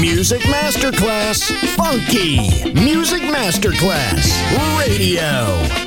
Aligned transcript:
Music 0.00 0.40
Masterclass 0.42 1.50
Funky. 1.76 2.36
Music 2.74 3.22
Masterclass 3.22 4.32
Radio. 4.78 5.46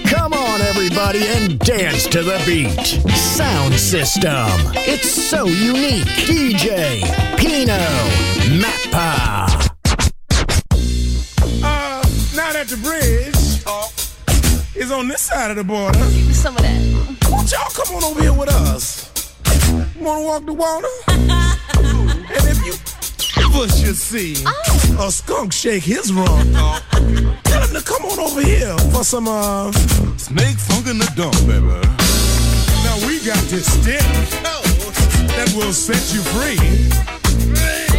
Come 0.10 0.34
on, 0.34 0.62
everybody, 0.62 1.26
and 1.28 1.60
dance 1.60 2.06
to 2.08 2.24
the 2.24 2.42
beat. 2.46 2.70
Sound 3.16 3.74
system. 3.76 4.48
It's 4.76 5.10
so 5.10 5.46
unique. 5.46 6.06
DJ 6.28 7.02
Pino 7.38 7.78
Mappa. 8.62 9.48
Uh, 11.64 12.02
now 12.36 12.54
that 12.54 12.68
the 12.70 12.78
bridge 12.78 13.36
is 14.76 14.92
on 14.92 15.08
this 15.08 15.22
side 15.22 15.52
of 15.52 15.58
the 15.58 15.64
border, 15.64 16.00
Some 16.34 16.56
of 16.56 16.62
that. 16.64 17.30
won't 17.32 17.52
y'all 17.52 17.70
come 17.72 17.96
on 17.96 18.04
over 18.04 18.22
here 18.22 18.34
with 18.34 18.50
us? 18.50 19.12
Wanna 20.00 20.26
walk 20.26 20.46
the 20.46 20.54
water? 20.54 20.88
and 22.30 22.44
if 22.48 22.60
you 22.66 22.74
ever 23.44 23.68
should 23.70 23.96
see 23.96 24.36
a 25.00 25.12
skunk 25.12 25.54
shake 25.54 25.84
his 25.84 26.12
rump, 26.14 26.54
tell 27.44 27.62
him 27.62 27.74
to 27.74 27.82
come 27.84 28.04
on 28.06 28.20
over 28.20 28.42
here 28.42 28.78
for 28.92 29.04
some 29.04 29.28
uh 29.28 29.72
snake 30.18 30.58
funk 30.58 30.88
in 30.88 30.98
the 30.98 31.10
dump, 31.16 31.36
baby. 31.48 31.80
Now 32.84 33.08
we 33.08 33.20
got 33.26 33.40
this 33.50 33.66
stick 33.66 34.02
that 35.38 35.54
will 35.56 35.74
set 35.74 36.02
you 36.14 36.22
free. 36.34 36.58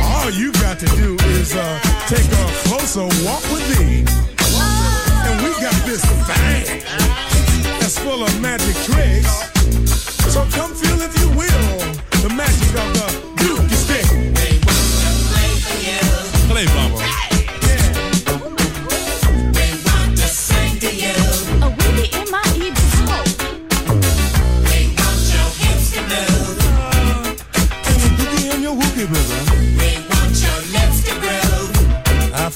All 0.02 0.30
you 0.30 0.52
got 0.60 0.78
to 0.80 0.86
do 0.96 1.16
is 1.38 1.54
uh, 1.54 1.78
take 2.08 2.26
a 2.26 2.44
closer 2.66 3.06
walk 3.24 3.42
with 3.52 3.64
me. 3.78 4.04
And 5.24 5.34
we 5.42 5.50
got 5.62 5.76
this 5.86 6.02
thing 6.26 6.82
that's 7.78 7.98
full 7.98 8.22
of 8.22 8.40
magic 8.40 8.74
tricks. 8.84 9.30
So 10.32 10.44
come 10.50 10.74
feel, 10.74 11.00
if 11.00 11.14
you 11.20 11.28
will, 11.30 11.78
the 12.22 12.34
magic 12.34 12.74
of 12.74 12.97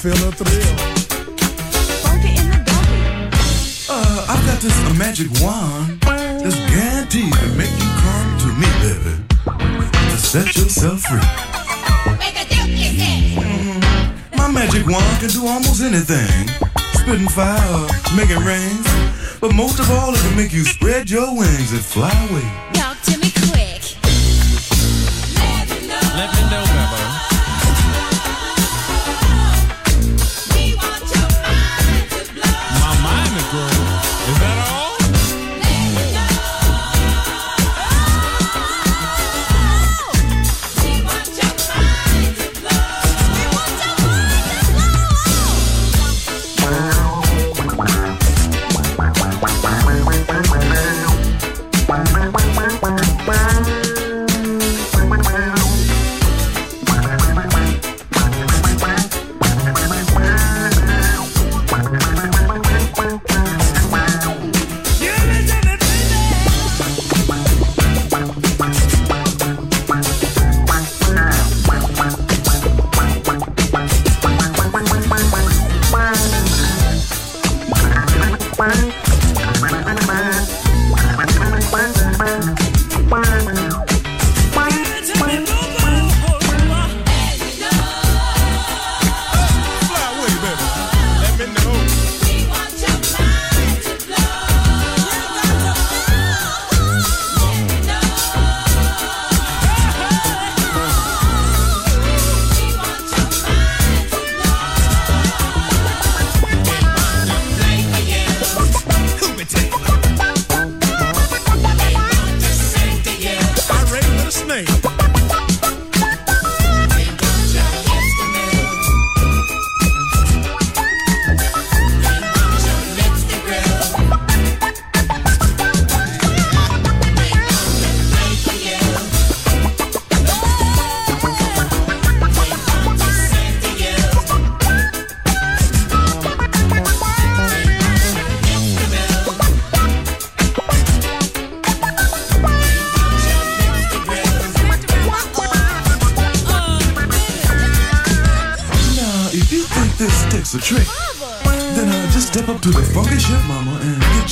feel 0.02 0.14
a 0.14 0.32
thrill. 0.32 0.76
Funky 2.02 2.34
in 2.34 2.50
the 2.50 2.58
doggy. 2.66 3.30
Uh, 3.88 4.26
I've 4.32 4.44
got 4.46 4.58
this 4.58 4.74
magic 4.98 5.30
wand 5.40 6.00
that's 6.42 6.58
guaranteed 6.74 7.32
to 7.32 7.46
make 7.54 7.70
you 7.70 7.90
come 8.02 8.28
to 8.42 8.48
me, 8.58 8.66
baby. 8.82 9.14
To 10.10 10.16
set 10.18 10.56
yourself 10.56 11.02
free. 11.02 11.20
Mhm. 13.38 14.36
My 14.36 14.48
magic 14.48 14.88
wand 14.88 15.20
can 15.20 15.28
do 15.28 15.46
almost 15.46 15.80
anything. 15.80 16.50
Spitting 16.94 17.28
fire, 17.28 17.86
making 18.16 18.42
rain. 18.44 18.82
But 19.40 19.54
most 19.54 19.78
of 19.78 19.88
all, 19.88 20.12
it 20.14 20.20
can 20.20 20.36
make 20.36 20.52
you 20.52 20.64
spread 20.64 21.10
your 21.10 21.32
wings 21.32 21.70
and 21.70 21.80
fly 21.80 22.10
away. 22.28 22.71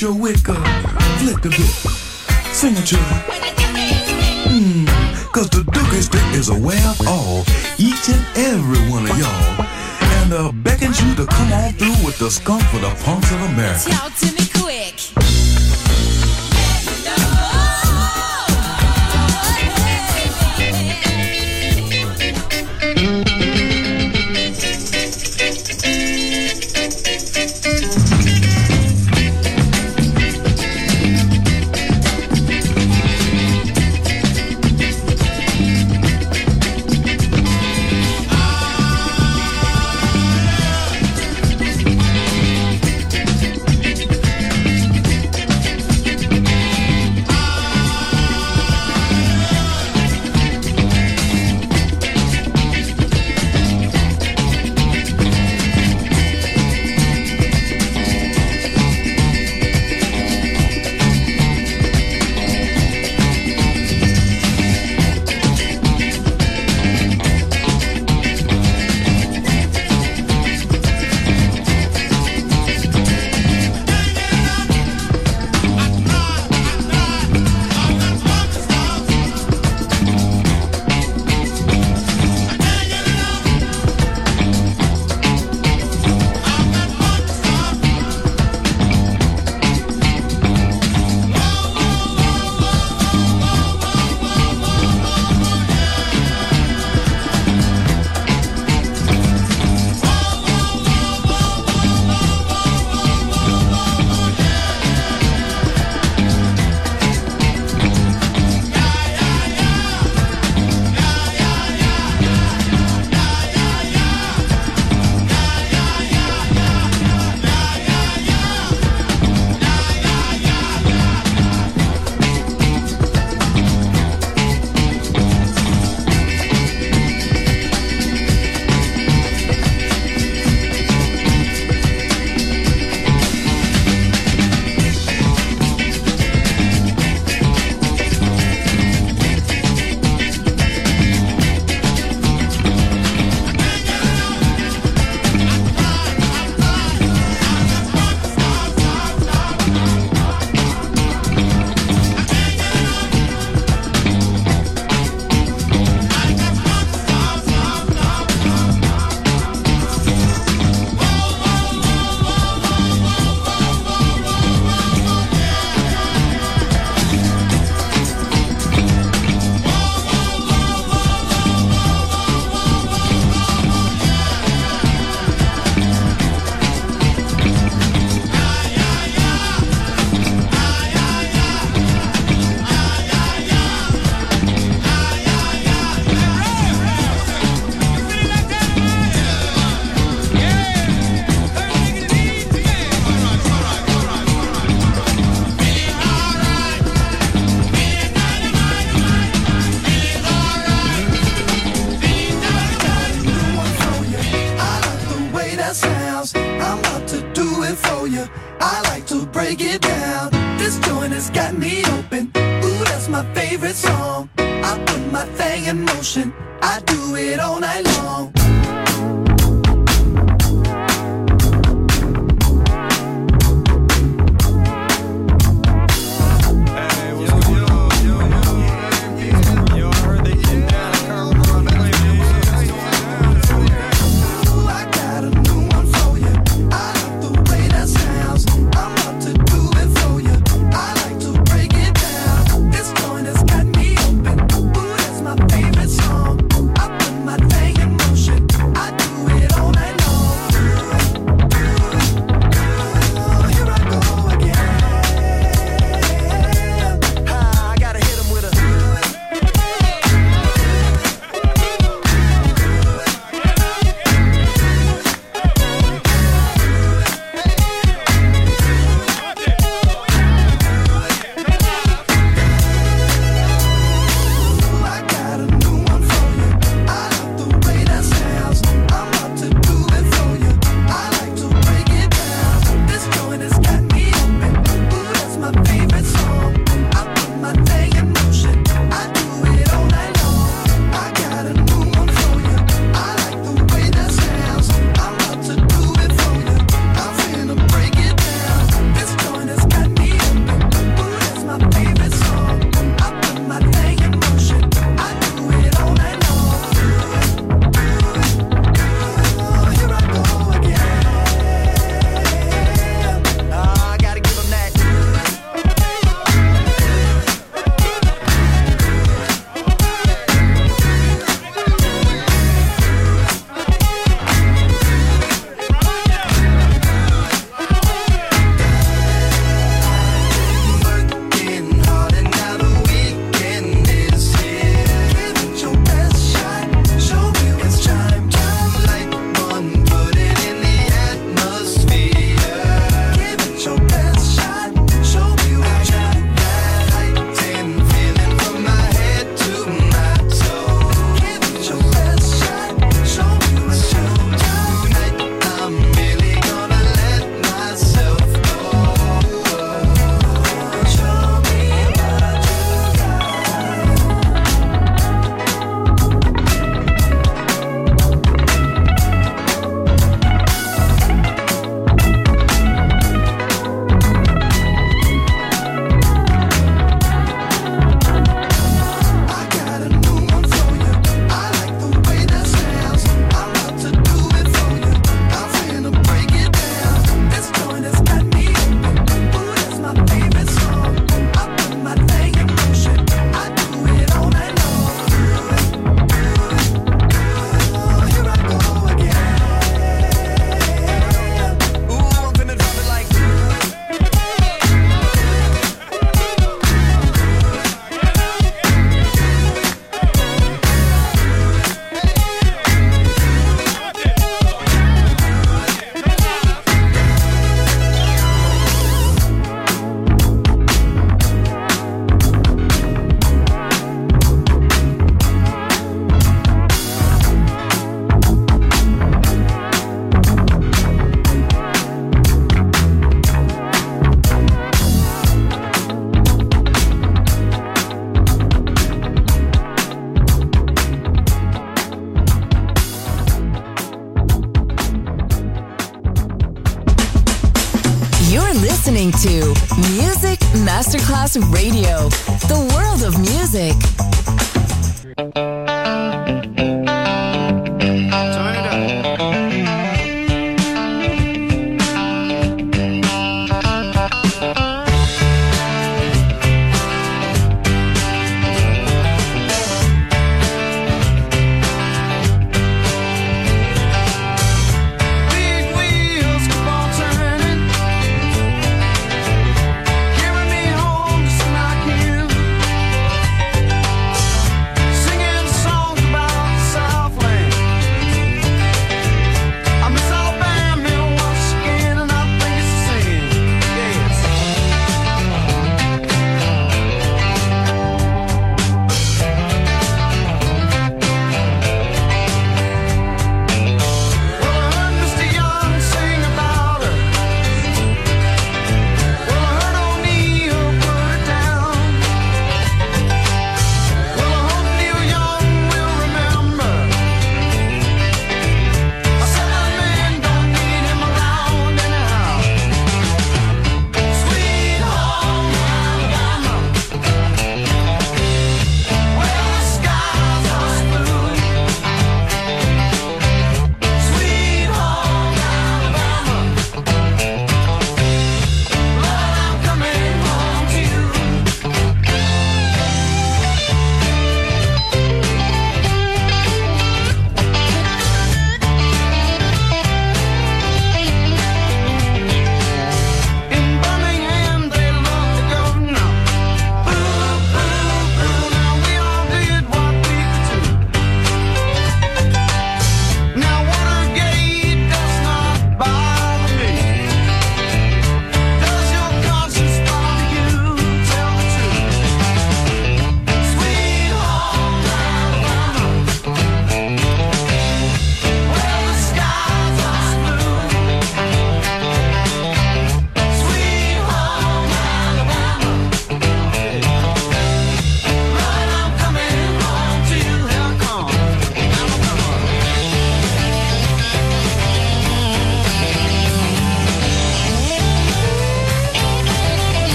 Your 0.00 0.12
up, 0.12 0.66
flick 1.18 1.44
a 1.44 1.48
bit, 1.48 1.74
sing 2.52 2.76
a 2.76 2.82
tune. 2.82 2.98
Hmm, 4.46 4.84
cause 5.32 5.50
the 5.50 5.64
dookie 5.72 6.02
stick 6.02 6.22
is 6.34 6.50
aware 6.50 6.86
of 6.88 7.08
all, 7.08 7.40
each 7.78 8.08
and 8.08 8.24
every 8.36 8.78
one 8.90 9.10
of 9.10 9.18
y'all, 9.18 9.66
and 10.22 10.32
uh, 10.32 10.52
beckons 10.62 11.00
you 11.02 11.14
to 11.16 11.26
come 11.26 11.52
on 11.52 11.72
through 11.72 12.06
with 12.06 12.18
the 12.18 12.30
skunk 12.30 12.62
for 12.64 12.78
the 12.78 12.90
punks 13.02 13.32
of 13.32 13.40
America. 13.40 13.90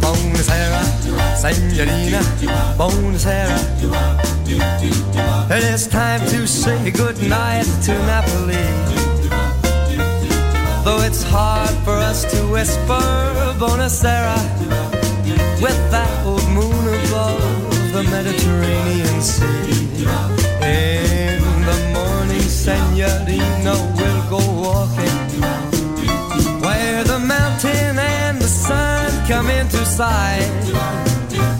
Buonasera, 0.00 0.82
senorina. 1.36 2.20
Buonasera. 2.78 3.58
It 5.50 5.64
is 5.74 5.88
time 5.88 6.20
to 6.28 6.46
say 6.46 6.90
goodnight 6.92 7.66
to 7.82 7.92
Napoli. 8.06 8.62
Though 10.84 11.02
it's 11.02 11.24
hard 11.24 11.74
for 11.84 11.96
us 11.96 12.24
to 12.30 12.46
whisper 12.46 13.02
Buonasera 13.58 14.38
with 15.60 15.90
that 15.90 16.10
old 16.24 16.46
moon 16.48 16.94
above 17.06 17.42
the 17.92 18.02
Mediterranean 18.04 19.20
Sea. 19.20 19.80
Morning, 20.60 21.29
senorina, 22.70 23.74
we'll 23.96 24.22
go 24.30 24.40
walking 24.62 25.18
where 26.62 27.02
the 27.04 27.18
mountain 27.18 27.98
and 27.98 28.38
the 28.38 28.46
sun 28.46 29.10
come 29.26 29.48
into 29.50 29.84
sight. 29.84 30.50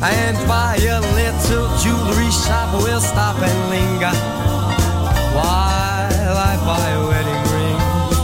And 0.03 0.37
by 0.49 0.77
a 0.77 1.01
little 1.19 1.69
jewelry 1.83 2.31
shop, 2.31 2.69
we'll 2.83 3.01
stop 3.01 3.37
and 3.49 3.61
linger 3.75 4.15
while 5.37 6.37
I 6.51 6.53
buy 6.69 6.89
a 7.01 7.03
wedding 7.11 7.45
ring 7.55 7.81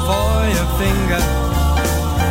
for 0.09 0.35
your 0.57 0.69
finger. 0.81 1.23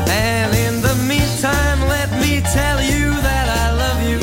And 0.10 0.52
in 0.66 0.82
the 0.82 0.96
meantime, 1.12 1.80
let 1.96 2.10
me 2.24 2.42
tell 2.58 2.80
you 2.82 3.12
that 3.28 3.48
I 3.64 3.66
love 3.84 4.02
you. 4.12 4.22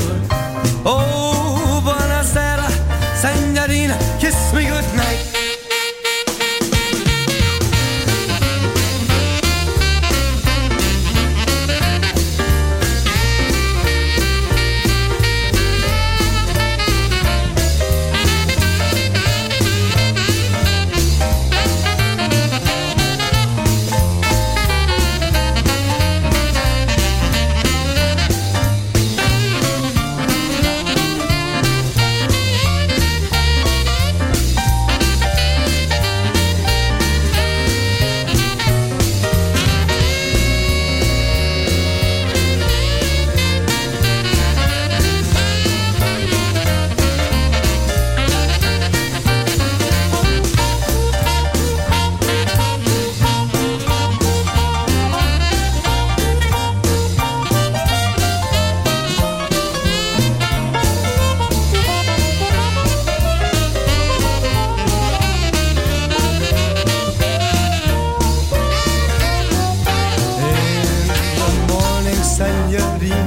Oh, 0.85 1.83
buonasera, 1.85 2.69
senorina, 3.23 3.97
kiss 4.21 4.39
me 4.55 4.65
goodnight. 4.65 5.12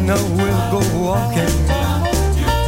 Senorina, 0.06 0.36
we'll 0.36 0.72
go 0.72 0.82
walking 1.00 1.56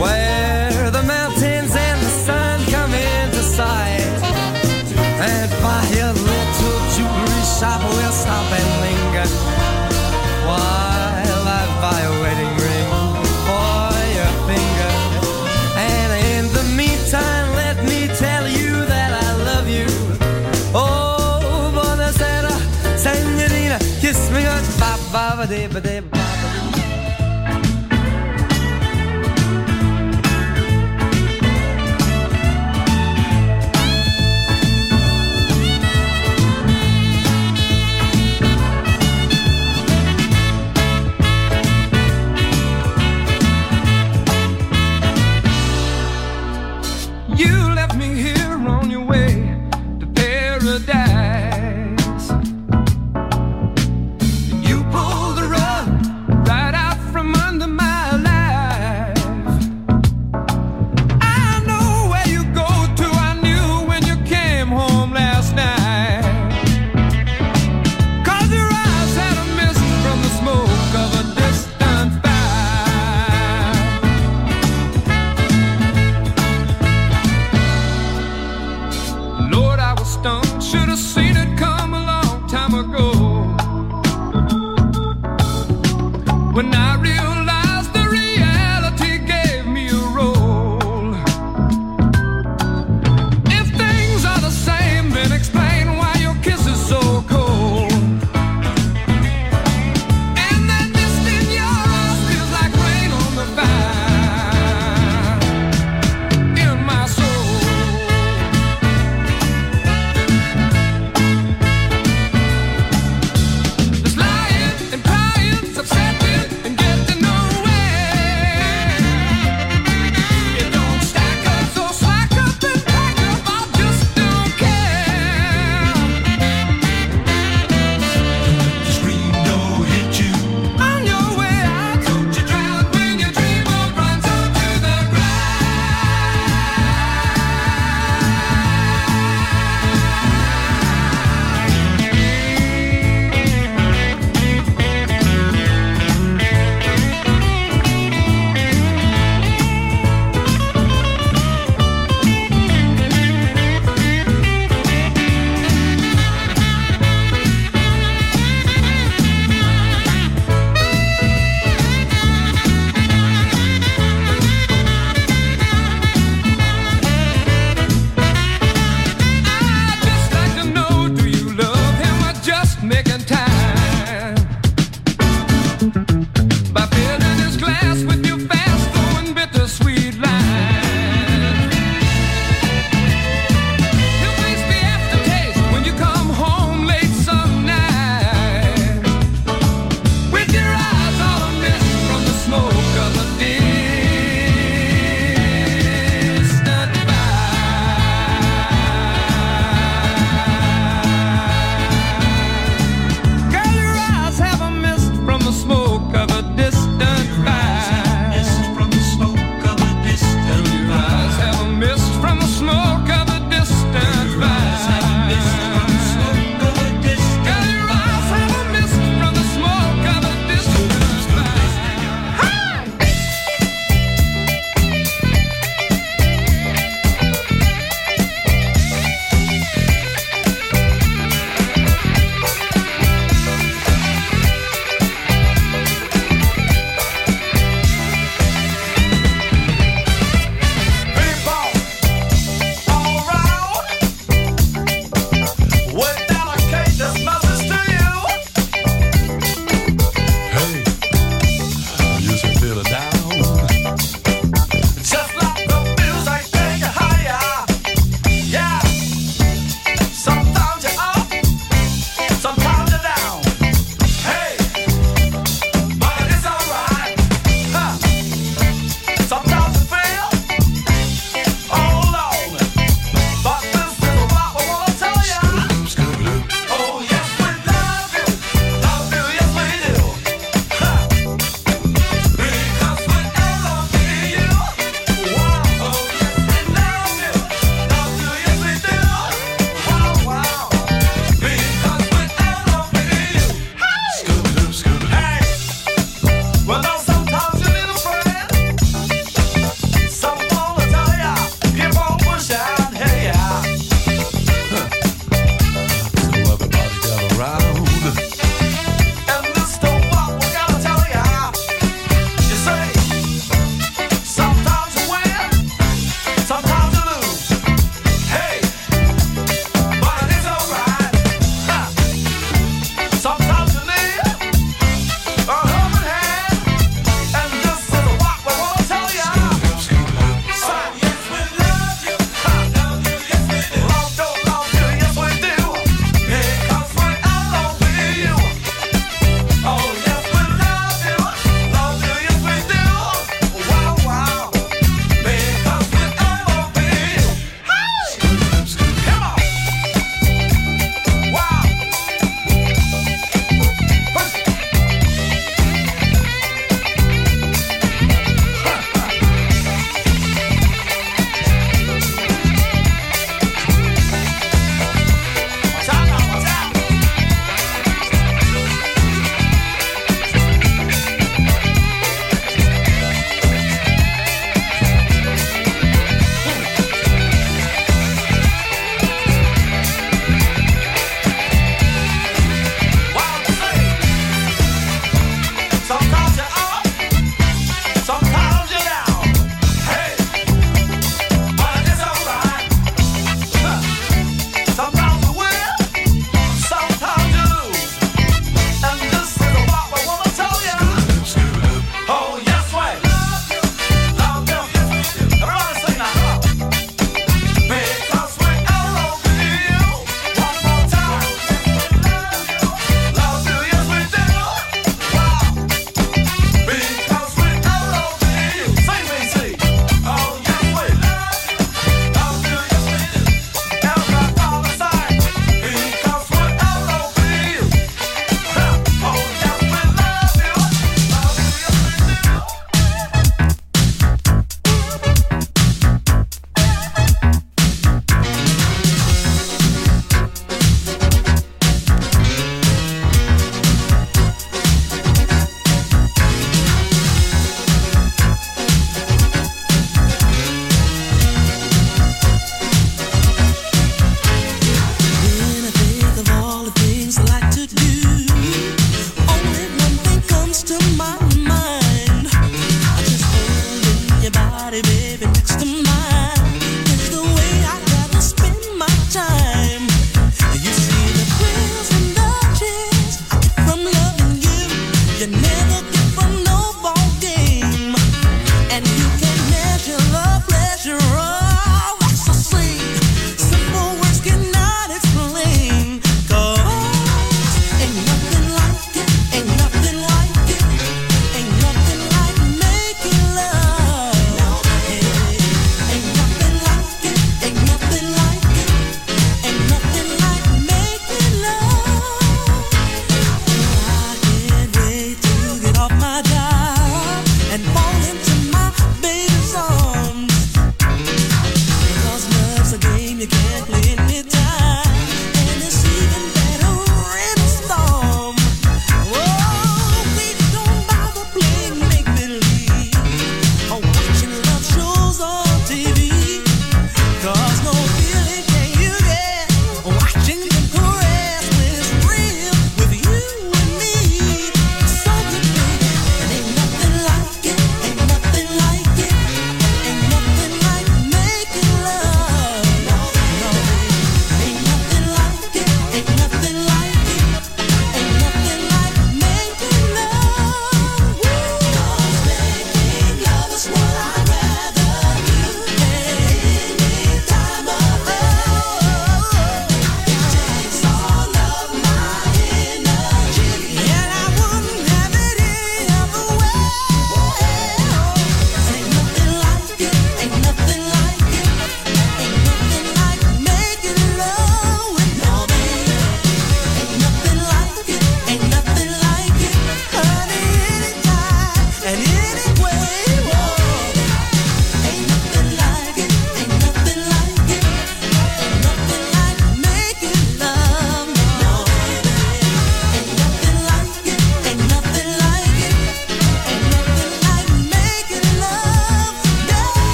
where 0.00 0.90
the 0.90 1.02
mountains 1.02 1.74
and 1.74 2.00
the 2.00 2.10
sun 2.26 2.60
come 2.70 2.92
into 2.92 3.42
sight. 3.42 4.00
And 5.20 5.50
by 5.62 5.84
a 6.00 6.12
little 6.12 6.80
jewelry 6.94 7.44
shop, 7.58 7.80
we'll 7.82 8.12
stop 8.12 8.46
and 8.52 8.70
linger 8.84 9.28
while 10.46 11.44
I 11.48 11.64
buy 11.80 12.00
a 12.00 12.12
wedding 12.22 12.54
ring 12.64 12.88
for 13.46 13.92
your 14.16 14.32
finger. 14.48 14.92
And 15.76 16.10
in 16.34 16.52
the 16.52 16.64
meantime, 16.76 17.54
let 17.56 17.76
me 17.84 18.08
tell 18.08 18.46
you 18.48 18.84
that 18.86 19.12
I 19.12 19.32
love 19.44 19.68
you. 19.68 19.86
Oh, 20.74 21.70
buonasera, 21.74 22.52
senorina, 22.96 23.78
kiss 24.00 24.30
me 24.30 24.42
good 24.42 24.66
ba 24.78 24.98
ba 25.12 25.36
ba 25.36 25.68
ba 25.68 25.80
dee 25.80 26.21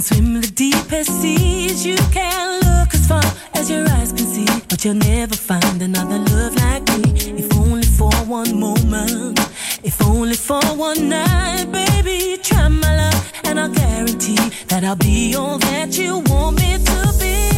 can 0.00 0.16
swim 0.16 0.40
the 0.40 0.46
deepest 0.48 1.10
seas. 1.20 1.84
You 1.84 1.96
can 2.10 2.60
look 2.60 2.94
as 2.94 3.06
far 3.06 3.22
as 3.54 3.70
your 3.70 3.86
eyes 3.90 4.12
can 4.12 4.26
see. 4.26 4.46
But 4.68 4.84
you'll 4.84 4.94
never 4.94 5.34
find 5.34 5.82
another 5.82 6.18
love 6.18 6.54
like 6.56 6.84
me. 6.96 7.42
If 7.42 7.54
only 7.56 7.86
for 7.86 8.12
one 8.26 8.58
moment. 8.58 9.38
If 9.82 10.00
only 10.02 10.36
for 10.36 10.62
one 10.76 11.08
night, 11.08 11.66
baby. 11.70 12.38
Try 12.42 12.68
my 12.68 12.96
love, 12.96 13.32
and 13.44 13.60
I'll 13.60 13.68
guarantee 13.68 14.36
that 14.68 14.84
I'll 14.84 14.96
be 14.96 15.34
all 15.34 15.58
that 15.58 15.98
you 15.98 16.18
want 16.18 16.56
me 16.60 16.78
to 16.78 17.14
be. 17.18 17.49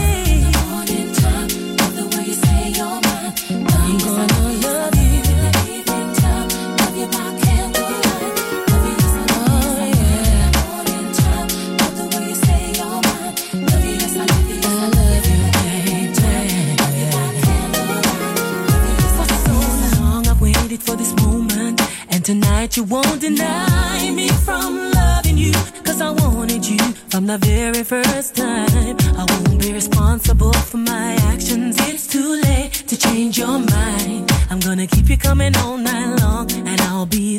You 22.74 22.84
won't 22.84 23.20
deny 23.20 24.10
me 24.12 24.28
from 24.28 24.90
loving 24.92 25.36
you 25.36 25.52
Cause 25.84 26.00
I 26.00 26.10
wanted 26.10 26.66
you 26.66 26.78
from 27.10 27.26
the 27.26 27.36
very 27.36 27.84
first 27.84 28.34
time. 28.34 28.96
I 29.14 29.26
won't 29.28 29.60
be 29.60 29.74
responsible 29.74 30.54
for 30.54 30.78
my 30.78 31.12
actions. 31.32 31.76
It's 31.80 32.06
too 32.06 32.40
late 32.40 32.72
to 32.88 32.96
change 32.96 33.36
your 33.36 33.58
mind. 33.58 34.32
I'm 34.48 34.60
gonna 34.60 34.86
keep 34.86 35.10
you 35.10 35.18
coming 35.18 35.54
all 35.58 35.76
night 35.76 36.18
long 36.22 36.50
And 36.66 36.80
I'll 36.80 37.04
be 37.04 37.38